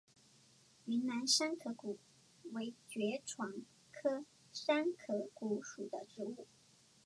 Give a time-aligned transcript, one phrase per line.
[0.85, 1.99] 云南山壳骨
[2.53, 3.53] 为爵床
[3.91, 6.47] 科山壳骨属的植物。